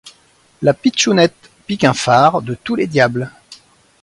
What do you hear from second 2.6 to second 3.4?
les diables.